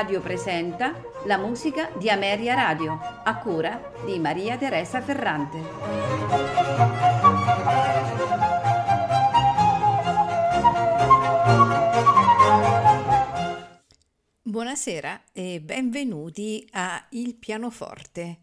[0.00, 5.58] Radio presenta la musica di Ameria Radio, a cura di Maria Teresa Ferrante.
[14.40, 18.38] Buonasera e benvenuti a Il pianoforte.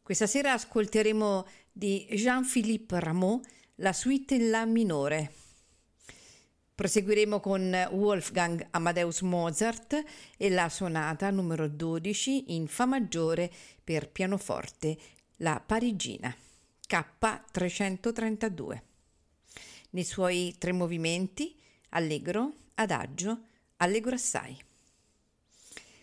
[0.00, 3.40] Questa sera ascolteremo di Jean-Philippe Rameau
[3.76, 5.45] la suite in La minore.
[6.76, 10.04] Proseguiremo con Wolfgang Amadeus Mozart
[10.36, 13.50] e la sonata numero 12 in Fa maggiore
[13.82, 14.98] per pianoforte,
[15.36, 16.36] la Parigina,
[16.86, 18.82] K332.
[19.92, 21.58] Nei suoi tre movimenti,
[21.90, 23.44] allegro, adagio,
[23.78, 24.62] allegro assai.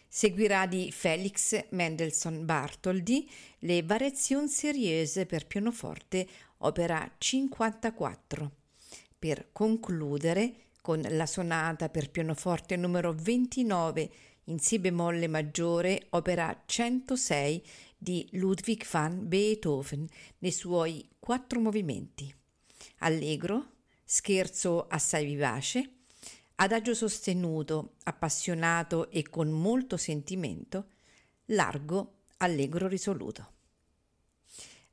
[0.08, 3.30] Seguirà di Felix Mendelssohn Bartholdy
[3.60, 8.52] le Variazioni Seriose per pianoforte, opera 54,
[9.20, 14.12] per concludere con la sonata per pianoforte numero 29
[14.48, 17.66] in Si bemolle maggiore, opera 106
[17.98, 20.06] di Ludwig van Beethoven,
[20.40, 22.36] nei suoi quattro movimenti.
[22.98, 26.00] Allegro, scherzo assai vivace,
[26.56, 30.90] adagio sostenuto, appassionato e con molto sentimento,
[31.46, 33.52] largo, allegro risoluto.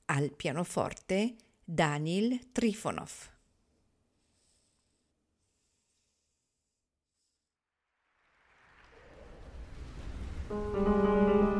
[0.05, 3.39] Al pianoforte Daniel Trifonov.
[10.51, 11.60] うん